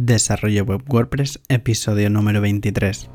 Desarrollo 0.00 0.62
Web 0.62 0.82
WordPress, 0.88 1.40
episodio 1.48 2.08
número 2.08 2.40
23. 2.40 3.10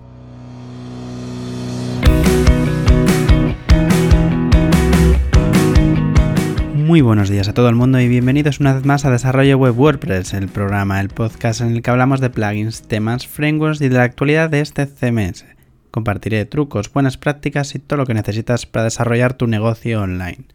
Muy 6.75 6.99
buenos 6.99 7.29
días 7.29 7.47
a 7.47 7.53
todo 7.53 7.69
el 7.69 7.75
mundo 7.75 8.01
y 8.01 8.09
bienvenidos 8.09 8.59
una 8.59 8.73
vez 8.73 8.83
más 8.83 9.05
a 9.05 9.11
Desarrollo 9.11 9.57
Web 9.57 9.79
WordPress, 9.79 10.33
el 10.33 10.49
programa, 10.49 10.99
el 10.99 11.07
podcast 11.07 11.61
en 11.61 11.71
el 11.71 11.81
que 11.81 11.89
hablamos 11.89 12.19
de 12.19 12.29
plugins, 12.29 12.81
temas, 12.81 13.27
frameworks 13.27 13.79
y 13.79 13.87
de 13.87 13.95
la 13.95 14.03
actualidad 14.03 14.49
de 14.49 14.59
este 14.59 14.85
CMS. 14.85 15.45
Compartiré 15.89 16.43
trucos, 16.43 16.91
buenas 16.91 17.15
prácticas 17.15 17.75
y 17.75 17.79
todo 17.79 17.95
lo 17.95 18.05
que 18.05 18.13
necesitas 18.13 18.65
para 18.65 18.83
desarrollar 18.83 19.35
tu 19.35 19.47
negocio 19.47 20.01
online. 20.01 20.47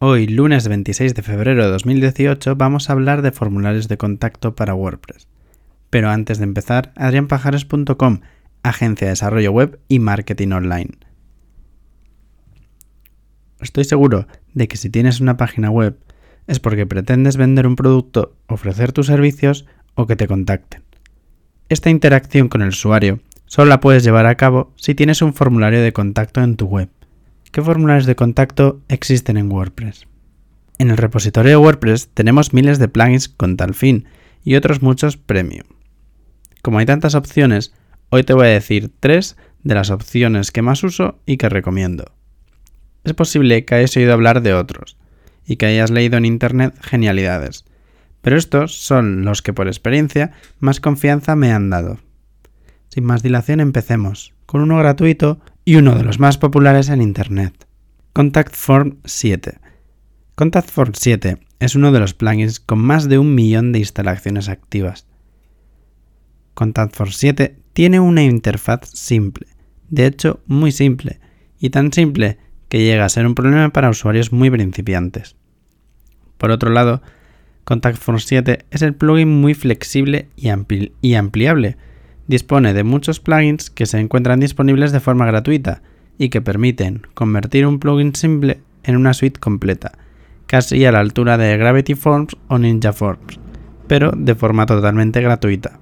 Hoy, 0.00 0.28
lunes 0.28 0.68
26 0.68 1.16
de 1.16 1.22
febrero 1.22 1.64
de 1.64 1.70
2018, 1.72 2.54
vamos 2.54 2.88
a 2.88 2.92
hablar 2.92 3.20
de 3.20 3.32
formularios 3.32 3.88
de 3.88 3.96
contacto 3.96 4.54
para 4.54 4.72
WordPress. 4.72 5.26
Pero 5.90 6.08
antes 6.08 6.38
de 6.38 6.44
empezar, 6.44 6.92
adrianpajares.com, 6.94 8.20
agencia 8.62 9.06
de 9.08 9.10
desarrollo 9.10 9.50
web 9.50 9.80
y 9.88 9.98
marketing 9.98 10.52
online. 10.52 10.90
Estoy 13.60 13.82
seguro 13.82 14.28
de 14.54 14.68
que 14.68 14.76
si 14.76 14.88
tienes 14.88 15.18
una 15.18 15.36
página 15.36 15.68
web 15.68 15.98
es 16.46 16.60
porque 16.60 16.86
pretendes 16.86 17.36
vender 17.36 17.66
un 17.66 17.74
producto, 17.74 18.36
ofrecer 18.46 18.92
tus 18.92 19.06
servicios 19.06 19.66
o 19.96 20.06
que 20.06 20.14
te 20.14 20.28
contacten. 20.28 20.84
Esta 21.68 21.90
interacción 21.90 22.48
con 22.48 22.62
el 22.62 22.68
usuario 22.68 23.18
solo 23.46 23.70
la 23.70 23.80
puedes 23.80 24.04
llevar 24.04 24.26
a 24.26 24.36
cabo 24.36 24.72
si 24.76 24.94
tienes 24.94 25.22
un 25.22 25.34
formulario 25.34 25.82
de 25.82 25.92
contacto 25.92 26.40
en 26.40 26.54
tu 26.54 26.66
web. 26.66 26.88
¿Qué 27.50 27.62
formularios 27.62 28.04
de 28.04 28.14
contacto 28.14 28.82
existen 28.88 29.38
en 29.38 29.50
WordPress? 29.50 30.06
En 30.78 30.90
el 30.90 30.98
repositorio 30.98 31.52
de 31.52 31.56
WordPress 31.56 32.10
tenemos 32.12 32.52
miles 32.52 32.78
de 32.78 32.88
plugins 32.88 33.28
con 33.30 33.56
tal 33.56 33.74
fin 33.74 34.04
y 34.44 34.54
otros 34.54 34.82
muchos 34.82 35.16
premium. 35.16 35.64
Como 36.62 36.78
hay 36.78 36.86
tantas 36.86 37.14
opciones, 37.14 37.72
hoy 38.10 38.22
te 38.22 38.34
voy 38.34 38.48
a 38.48 38.50
decir 38.50 38.92
tres 39.00 39.38
de 39.62 39.74
las 39.74 39.90
opciones 39.90 40.52
que 40.52 40.60
más 40.60 40.84
uso 40.84 41.20
y 41.24 41.38
que 41.38 41.48
recomiendo. 41.48 42.12
Es 43.02 43.14
posible 43.14 43.64
que 43.64 43.76
hayas 43.76 43.96
oído 43.96 44.12
hablar 44.12 44.42
de 44.42 44.52
otros 44.52 44.98
y 45.46 45.56
que 45.56 45.66
hayas 45.66 45.90
leído 45.90 46.18
en 46.18 46.26
internet 46.26 46.74
genialidades, 46.82 47.64
pero 48.20 48.36
estos 48.36 48.76
son 48.76 49.24
los 49.24 49.40
que 49.40 49.54
por 49.54 49.68
experiencia 49.68 50.32
más 50.60 50.80
confianza 50.80 51.34
me 51.34 51.52
han 51.52 51.70
dado. 51.70 51.98
Sin 52.88 53.04
más 53.04 53.22
dilación 53.22 53.60
empecemos, 53.60 54.34
con 54.44 54.60
uno 54.60 54.76
gratuito 54.78 55.40
y 55.68 55.76
uno 55.76 55.94
de 55.94 56.02
los 56.02 56.18
más 56.18 56.38
populares 56.38 56.88
en 56.88 57.02
Internet. 57.02 57.66
Contact 58.14 58.54
Form 58.56 59.00
7. 59.04 59.58
Contact 60.34 60.70
Form 60.70 60.92
7 60.94 61.40
es 61.60 61.74
uno 61.74 61.92
de 61.92 62.00
los 62.00 62.14
plugins 62.14 62.58
con 62.58 62.78
más 62.78 63.06
de 63.06 63.18
un 63.18 63.34
millón 63.34 63.72
de 63.72 63.80
instalaciones 63.80 64.48
activas. 64.48 65.06
Contact 66.54 66.96
Form 66.96 67.10
7 67.12 67.58
tiene 67.74 68.00
una 68.00 68.22
interfaz 68.22 68.88
simple, 68.94 69.46
de 69.90 70.06
hecho 70.06 70.40
muy 70.46 70.72
simple, 70.72 71.20
y 71.60 71.68
tan 71.68 71.92
simple 71.92 72.38
que 72.70 72.82
llega 72.82 73.04
a 73.04 73.10
ser 73.10 73.26
un 73.26 73.34
problema 73.34 73.68
para 73.68 73.90
usuarios 73.90 74.32
muy 74.32 74.50
principiantes. 74.50 75.36
Por 76.38 76.50
otro 76.50 76.70
lado, 76.70 77.02
Contact 77.64 77.98
Form 77.98 78.20
7 78.20 78.64
es 78.70 78.80
el 78.80 78.94
plugin 78.94 79.28
muy 79.28 79.52
flexible 79.52 80.30
y, 80.34 80.48
y 81.02 81.14
ampliable, 81.14 81.76
dispone 82.28 82.74
de 82.74 82.84
muchos 82.84 83.18
plugins 83.18 83.70
que 83.70 83.86
se 83.86 83.98
encuentran 83.98 84.38
disponibles 84.38 84.92
de 84.92 85.00
forma 85.00 85.26
gratuita 85.26 85.82
y 86.18 86.28
que 86.28 86.42
permiten 86.42 87.02
convertir 87.14 87.66
un 87.66 87.80
plugin 87.80 88.14
simple 88.14 88.60
en 88.84 88.96
una 88.96 89.14
suite 89.14 89.40
completa, 89.40 89.92
casi 90.46 90.84
a 90.84 90.92
la 90.92 91.00
altura 91.00 91.36
de 91.38 91.56
Gravity 91.56 91.94
Forms 91.94 92.36
o 92.48 92.58
Ninja 92.58 92.92
Forms, 92.92 93.40
pero 93.88 94.12
de 94.16 94.34
forma 94.34 94.66
totalmente 94.66 95.20
gratuita. 95.20 95.80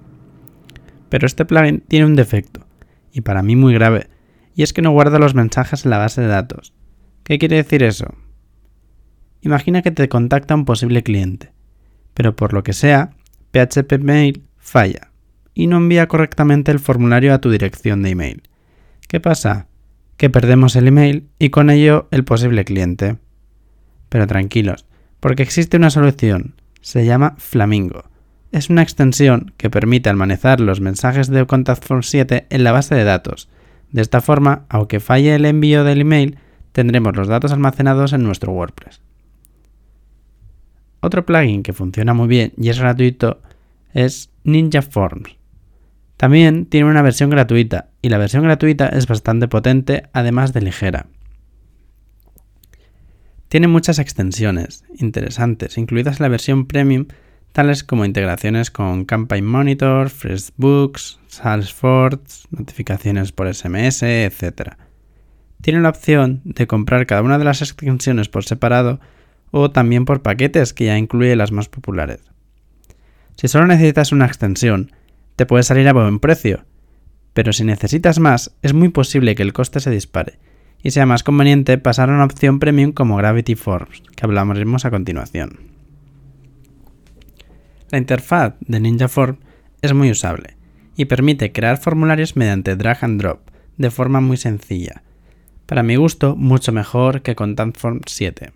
Pero 1.08 1.27
este 1.27 1.44
plugin 1.44 1.80
tiene 1.86 2.06
un 2.06 2.17
defecto, 2.17 2.64
y 3.12 3.20
para 3.22 3.42
mí 3.42 3.56
muy 3.56 3.74
grave, 3.74 4.08
y 4.55 4.62
es 4.62 4.72
que 4.72 4.83
no 4.83 4.92
guarda 4.92 5.19
los 5.19 5.34
mensajes 5.34 5.84
en 5.84 5.91
la 5.91 5.98
base 5.98 6.20
de 6.20 6.28
datos. 6.28 6.72
¿Qué 7.24 7.39
quiere 7.39 7.57
decir 7.57 7.83
eso? 7.83 8.14
Imagina 9.40 9.83
que 9.83 9.90
te 9.90 10.08
contacta 10.08 10.55
un 10.55 10.64
posible 10.64 11.02
cliente, 11.02 11.52
pero 12.14 12.36
por 12.36 12.52
lo 12.52 12.63
que 12.63 12.73
sea, 12.73 13.11
PHP 13.52 13.98
Mail 14.01 14.45
falla 14.57 15.05
y 15.56 15.67
no 15.68 15.78
envía 15.78 16.06
correctamente 16.06 16.70
el 16.70 16.78
formulario 16.78 17.33
a 17.33 17.40
tu 17.40 17.50
dirección 17.50 18.02
de 18.02 18.11
email. 18.11 18.42
¿Qué 19.08 19.20
pasa? 19.20 19.68
Que 20.18 20.28
perdemos 20.28 20.77
el 20.77 20.86
email 20.86 21.28
y 21.39 21.48
con 21.48 21.70
ello 21.70 22.08
el 22.11 22.24
posible 22.24 22.67
cliente. 22.67 23.17
Pero 24.11 24.27
tranquilos, 24.27 24.84
porque 25.18 25.42
existe 25.42 25.78
una 25.78 25.89
solución. 25.89 26.56
Se 26.83 27.06
llama 27.06 27.36
Flamingo. 27.39 28.05
Es 28.52 28.68
una 28.68 28.83
extensión 28.83 29.55
que 29.56 29.70
permite 29.70 30.11
almacenar 30.11 30.61
los 30.61 30.83
mensajes 30.83 31.28
de 31.28 31.46
Contact 31.46 31.84
Form 31.84 32.02
7 32.02 32.46
en 32.50 32.62
la 32.62 32.72
base 32.72 32.95
de 32.95 33.05
datos. 33.05 33.48
De 33.90 34.02
esta 34.02 34.20
forma, 34.20 34.66
aunque 34.68 35.00
falle 35.00 35.34
el 35.34 35.46
envío 35.46 35.84
del 35.84 36.02
email, 36.02 36.39
tendremos 36.72 37.16
los 37.16 37.28
datos 37.28 37.52
almacenados 37.52 38.12
en 38.12 38.22
nuestro 38.22 38.52
WordPress. 38.52 39.00
Otro 41.00 41.24
plugin 41.24 41.62
que 41.62 41.72
funciona 41.72 42.12
muy 42.12 42.28
bien 42.28 42.52
y 42.58 42.68
es 42.68 42.78
gratuito 42.78 43.40
es 43.95 44.30
Ninja 44.45 44.83
Forms. 44.83 45.36
También 46.16 46.66
tiene 46.66 46.88
una 46.88 47.02
versión 47.02 47.30
gratuita 47.30 47.90
y 48.00 48.08
la 48.08 48.18
versión 48.18 48.42
gratuita 48.42 48.88
es 48.88 49.06
bastante 49.06 49.48
potente 49.48 50.04
además 50.12 50.52
de 50.52 50.62
ligera. 50.62 51.06
Tiene 53.48 53.68
muchas 53.68 53.98
extensiones 53.98 54.84
interesantes, 54.98 55.78
incluidas 55.78 56.18
la 56.18 56.28
versión 56.28 56.66
premium, 56.66 57.06
tales 57.52 57.84
como 57.84 58.04
integraciones 58.04 58.70
con 58.70 59.04
Campaign 59.04 59.46
Monitor, 59.46 60.10
FreshBooks, 60.10 61.20
Salesforce, 61.28 62.48
notificaciones 62.50 63.33
por 63.33 63.52
SMS, 63.52 64.02
etc. 64.02 64.74
Tiene 65.60 65.80
la 65.80 65.90
opción 65.90 66.40
de 66.44 66.66
comprar 66.66 67.06
cada 67.06 67.22
una 67.22 67.38
de 67.38 67.44
las 67.44 67.62
extensiones 67.62 68.28
por 68.28 68.44
separado 68.44 69.00
o 69.50 69.70
también 69.70 70.04
por 70.04 70.22
paquetes 70.22 70.72
que 70.72 70.86
ya 70.86 70.98
incluye 70.98 71.36
las 71.36 71.52
más 71.52 71.68
populares. 71.68 72.20
Si 73.36 73.48
solo 73.48 73.66
necesitas 73.66 74.12
una 74.12 74.27
extensión, 74.27 74.92
te 75.36 75.47
puede 75.47 75.63
salir 75.63 75.89
a 75.89 75.92
buen 75.92 76.19
precio, 76.19 76.64
pero 77.35 77.52
si 77.52 77.64
necesitas 77.64 78.19
más, 78.19 78.57
es 78.63 78.73
muy 78.73 78.89
posible 78.89 79.35
que 79.35 79.42
el 79.42 79.52
coste 79.52 79.80
se 79.80 79.91
dispare 79.91 80.39
y 80.83 80.91
sea 80.91 81.07
más 81.07 81.23
conveniente 81.23 81.79
pasar 81.79 82.08
a 82.08 82.14
una 82.14 82.24
opción 82.24 82.58
premium 82.58 82.92
como 82.92 83.17
Gravity 83.17 83.55
Forms, 83.55 84.02
que 84.14 84.25
hablaremos 84.25 84.85
a 84.85 84.91
continuación. 84.91 85.58
La 87.91 87.98
interfaz 87.98 88.55
de 88.61 88.80
Ninja 88.80 89.08
Form 89.08 89.36
es 89.83 89.92
muy 89.92 90.11
usable 90.11 90.57
y 90.96 91.05
permite 91.05 91.52
crear 91.52 91.77
formularios 91.77 92.36
mediante 92.36 92.75
drag 92.75 93.05
and 93.05 93.20
drop 93.20 93.51
de 93.77 93.91
forma 93.91 94.20
muy 94.20 94.39
sencilla. 94.39 95.02
Para 95.67 95.83
mi 95.83 95.96
gusto, 95.96 96.36
mucho 96.36 96.73
mejor 96.73 97.23
que 97.23 97.36
con 97.36 97.55
Form 97.75 98.01
7. 98.07 98.52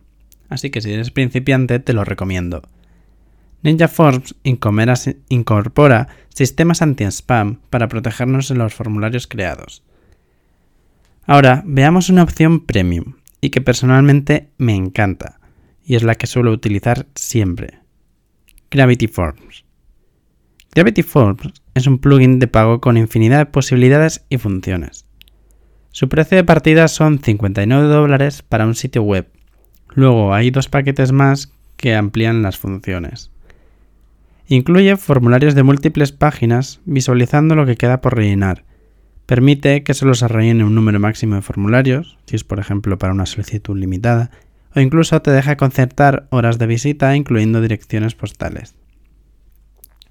Así 0.49 0.71
que 0.71 0.81
si 0.81 0.93
eres 0.93 1.11
principiante, 1.11 1.79
te 1.81 1.93
lo 1.93 2.05
recomiendo. 2.05 2.63
Ninja 3.63 3.89
Forms 3.89 4.35
incorpora 5.29 6.09
sistemas 6.35 6.81
anti-spam 6.81 7.61
para 7.69 7.89
protegernos 7.89 8.51
en 8.51 8.59
los 8.59 8.75
formularios 8.75 9.27
creados. 9.27 9.83
Ahora, 11.27 11.63
veamos 11.67 12.09
una 12.09 12.23
opción 12.23 12.61
premium 12.61 13.15
y 13.41 13.51
que 13.51 13.61
personalmente 13.61 14.49
me 14.57 14.75
encanta 14.75 15.41
y 15.85 15.97
es 15.97 16.03
la 16.03 16.15
que 16.15 16.27
suelo 16.27 16.53
utilizar 16.53 17.07
siempre. 17.15 17.81
Gravity 18.71 19.09
Forms. 19.09 19.65
Gravity 20.75 21.03
Forms 21.03 21.53
es 21.75 21.87
un 21.87 21.99
plugin 21.99 22.39
de 22.39 22.47
pago 22.47 22.81
con 22.81 22.97
infinidad 22.97 23.39
de 23.39 23.47
posibilidades 23.47 24.25
y 24.29 24.39
funciones. 24.39 25.07
Su 25.91 26.09
precio 26.09 26.37
de 26.37 26.45
partida 26.45 26.87
son 26.89 27.19
59 27.19 27.89
dólares 27.89 28.43
para 28.43 28.65
un 28.65 28.77
sitio 28.77 29.03
web. 29.03 29.29
Luego 29.89 30.33
hay 30.33 30.51
dos 30.51 30.69
paquetes 30.69 31.11
más 31.11 31.53
que 31.77 31.97
amplían 31.97 32.43
las 32.43 32.59
funciones. 32.59 33.33
Incluye 34.53 34.97
formularios 34.97 35.55
de 35.55 35.63
múltiples 35.63 36.11
páginas 36.11 36.81
visualizando 36.85 37.55
lo 37.55 37.67
que 37.67 37.77
queda 37.77 38.01
por 38.01 38.17
rellenar. 38.17 38.65
Permite 39.27 39.85
que 39.85 39.95
solo 39.95 40.15
se 40.15 40.27
rellene 40.27 40.65
un 40.65 40.75
número 40.75 40.99
máximo 40.99 41.37
de 41.37 41.43
formularios, 41.43 42.19
si 42.27 42.35
es 42.35 42.43
por 42.43 42.59
ejemplo 42.59 42.99
para 42.99 43.13
una 43.13 43.27
solicitud 43.27 43.79
limitada, 43.79 44.33
o 44.75 44.81
incluso 44.81 45.23
te 45.23 45.31
deja 45.31 45.57
concertar 45.57 46.27
horas 46.31 46.59
de 46.59 46.67
visita 46.67 47.15
incluyendo 47.15 47.61
direcciones 47.61 48.17
postales. 48.17 48.75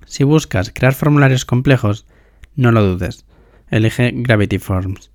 Si 0.06 0.24
buscas 0.24 0.72
crear 0.74 0.94
formularios 0.94 1.44
complejos, 1.44 2.08
no 2.56 2.72
lo 2.72 2.82
dudes, 2.82 3.26
elige 3.70 4.14
Gravity 4.16 4.58
Forms. 4.58 5.12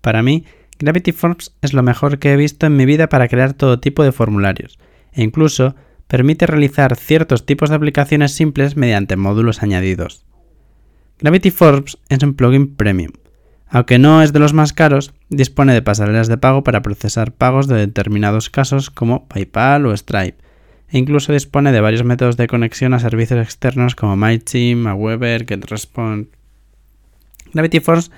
Para 0.00 0.22
mí, 0.22 0.44
Gravity 0.78 1.10
Forms 1.10 1.52
es 1.62 1.72
lo 1.72 1.82
mejor 1.82 2.20
que 2.20 2.32
he 2.32 2.36
visto 2.36 2.66
en 2.66 2.76
mi 2.76 2.86
vida 2.86 3.08
para 3.08 3.26
crear 3.26 3.54
todo 3.54 3.80
tipo 3.80 4.04
de 4.04 4.12
formularios, 4.12 4.78
e 5.12 5.24
incluso 5.24 5.74
permite 6.12 6.46
realizar 6.46 6.94
ciertos 6.94 7.46
tipos 7.46 7.70
de 7.70 7.76
aplicaciones 7.76 8.32
simples 8.32 8.76
mediante 8.76 9.16
módulos 9.16 9.62
añadidos. 9.62 10.26
Gravity 11.18 11.50
Forms 11.50 11.96
es 12.10 12.22
un 12.22 12.34
plugin 12.34 12.76
premium. 12.76 13.12
Aunque 13.70 13.98
no 13.98 14.20
es 14.20 14.34
de 14.34 14.38
los 14.38 14.52
más 14.52 14.74
caros, 14.74 15.14
dispone 15.30 15.72
de 15.72 15.80
pasarelas 15.80 16.28
de 16.28 16.36
pago 16.36 16.64
para 16.64 16.82
procesar 16.82 17.32
pagos 17.32 17.66
de 17.66 17.76
determinados 17.76 18.50
casos 18.50 18.90
como 18.90 19.26
PayPal 19.26 19.86
o 19.86 19.96
Stripe, 19.96 20.36
e 20.90 20.98
incluso 20.98 21.32
dispone 21.32 21.72
de 21.72 21.80
varios 21.80 22.04
métodos 22.04 22.36
de 22.36 22.46
conexión 22.46 22.92
a 22.92 22.98
servicios 22.98 23.40
externos 23.40 23.94
como 23.94 24.14
MailChimp, 24.14 24.88
Aweber, 24.88 25.46
GetResponse. 25.46 26.28
Gravity 27.54 27.80
Force 27.80 28.10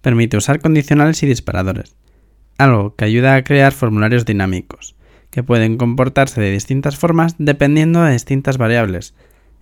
permite 0.00 0.38
usar 0.38 0.62
condicionales 0.62 1.22
y 1.22 1.26
disparadores, 1.26 1.94
algo 2.56 2.96
que 2.96 3.04
ayuda 3.04 3.34
a 3.34 3.44
crear 3.44 3.72
formularios 3.72 4.24
dinámicos, 4.24 4.96
que 5.30 5.42
pueden 5.42 5.76
comportarse 5.76 6.40
de 6.40 6.50
distintas 6.50 6.96
formas 6.96 7.34
dependiendo 7.38 8.02
de 8.02 8.12
distintas 8.12 8.58
variables. 8.58 9.14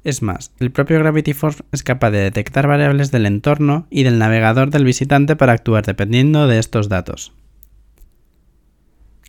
Es 0.05 0.23
más, 0.23 0.53
el 0.61 0.71
propio 0.71 0.99
Gravity 1.01 1.33
Force 1.33 1.65
es 1.73 1.83
capaz 1.83 2.11
de 2.13 2.19
detectar 2.19 2.69
variables 2.69 3.11
del 3.11 3.27
entorno 3.27 3.87
y 3.91 4.05
del 4.05 4.19
navegador 4.19 4.71
del 4.71 4.85
visitante 4.85 5.35
para 5.35 5.53
actuar 5.53 5.85
dependiendo 5.85 6.47
de 6.47 6.59
estos 6.59 6.89
datos. 6.89 7.33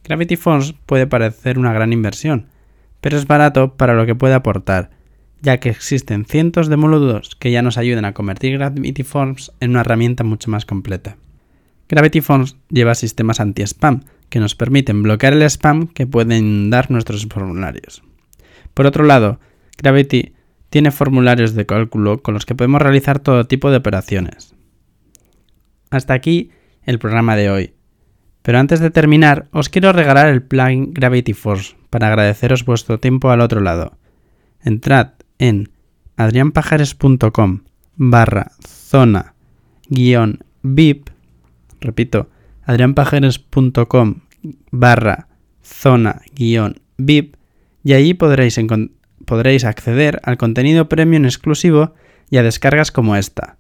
Gravity 0.04 0.36
Force 0.36 0.76
puede 0.86 1.08
parecer 1.08 1.58
una 1.58 1.74
gran 1.74 1.94
inversión, 1.94 2.48
pero 3.02 3.18
es 3.18 3.26
barato 3.26 3.74
para 3.76 3.96
lo 3.96 4.06
que 4.06 4.16
puede 4.16 4.36
aportar, 4.36 4.92
ya 5.42 5.60
que 5.60 5.70
existen 5.70 6.26
cientos 6.26 6.68
de 6.68 6.78
módulos 6.78 7.36
que 7.36 7.52
ya 7.52 7.62
nos 7.62 7.78
ayudan 7.78 8.06
a 8.06 8.14
convertir 8.14 8.58
Gravity 8.58 9.04
Forms 9.04 9.52
en 9.60 9.72
una 9.72 9.82
herramienta 9.82 10.24
mucho 10.24 10.52
más 10.52 10.66
completa. 10.66 11.18
Gravity 11.90 12.22
Forms 12.22 12.56
lleva 12.70 12.96
sistemas 12.96 13.40
anti-spam 13.40 14.04
que 14.30 14.40
nos 14.40 14.56
permiten 14.56 15.04
bloquear 15.04 15.34
el 15.34 15.44
spam 15.44 15.88
que 15.88 16.08
pueden 16.08 16.70
dar 16.70 16.92
nuestros 16.92 17.26
formularios. 17.28 18.04
Por 18.74 18.86
otro 18.86 19.04
lado, 19.04 19.40
Gravity 19.78 20.34
tiene 20.70 20.92
formularios 20.92 21.54
de 21.54 21.66
cálculo 21.66 22.22
con 22.22 22.34
los 22.34 22.46
que 22.46 22.56
podemos 22.56 22.82
realizar 22.82 23.20
todo 23.20 23.48
tipo 23.48 23.72
de 23.72 23.78
operaciones. 23.78 24.54
Hasta 25.90 26.14
aquí 26.14 26.52
el 26.84 27.00
programa 27.00 27.36
de 27.36 27.50
hoy. 27.50 27.74
Pero 28.42 28.60
antes 28.60 28.80
de 28.80 28.92
terminar, 28.92 29.48
os 29.52 29.70
quiero 29.70 29.92
regalar 29.92 30.28
el 30.28 30.42
plugin 30.42 30.94
Gravity 30.94 31.34
Force 31.34 31.76
para 31.90 32.08
agradeceros 32.08 32.66
vuestro 32.66 33.00
tiempo 33.00 33.30
al 33.30 33.42
otro 33.42 33.62
lado. 33.62 33.98
Entrad 34.62 35.12
en 35.38 35.70
adrianpajares.com 36.16 37.62
barra 37.96 38.52
zona 38.66 39.34
guion 39.90 40.40
VIP, 40.64 41.10
repito, 41.80 42.30
adrianpajares.com 42.68 44.16
barra 44.72 45.28
zona 45.64 46.22
guion 46.36 46.80
VIP 46.98 47.36
y 47.84 47.94
allí 47.94 48.14
podréis, 48.14 48.58
acceder 49.66 50.20
al 50.24 50.38
contenido 50.38 50.90
premium 50.90 51.26
exclusivo 51.26 51.94
y 52.30 52.38
a 52.38 52.44
descargas 52.44 52.92
como 52.92 53.16
esta. 53.16 53.58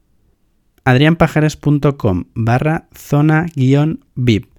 adrianpajares.com 0.83 2.25
barra 2.36 2.88
zona 2.94 3.45
guion 3.56 4.06
VIP 4.15 4.57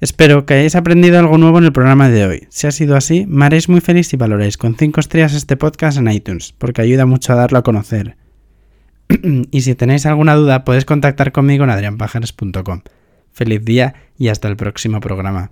Espero 0.00 0.44
que 0.44 0.54
hayáis 0.54 0.74
aprendido 0.74 1.18
algo 1.18 1.38
nuevo 1.38 1.58
en 1.58 1.64
el 1.64 1.72
programa 1.72 2.10
de 2.10 2.26
hoy. 2.26 2.46
Si 2.50 2.66
ha 2.66 2.72
sido 2.72 2.96
así, 2.96 3.24
me 3.26 3.46
haréis 3.46 3.68
muy 3.68 3.80
feliz 3.80 4.08
si 4.08 4.16
valoráis 4.16 4.58
con 4.58 4.74
5 4.74 5.00
estrellas 5.00 5.32
este 5.32 5.56
podcast 5.56 5.96
en 5.96 6.10
iTunes, 6.10 6.52
porque 6.52 6.82
ayuda 6.82 7.06
mucho 7.06 7.32
a 7.32 7.36
darlo 7.36 7.58
a 7.58 7.62
conocer. 7.62 8.16
y 9.50 9.60
si 9.62 9.74
tenéis 9.74 10.04
alguna 10.04 10.34
duda, 10.34 10.64
podéis 10.64 10.84
contactar 10.84 11.32
conmigo 11.32 11.64
en 11.64 11.70
adrianpajares.com. 11.70 12.82
Feliz 13.34 13.64
día 13.64 13.94
y 14.16 14.28
hasta 14.28 14.48
el 14.48 14.56
próximo 14.56 15.00
programa. 15.00 15.50